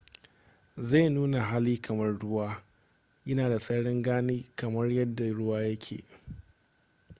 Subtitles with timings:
[0.77, 2.63] zai nuna hali kamar ruwa
[3.25, 6.03] yana da sararin gani kamar yadda ruwa yake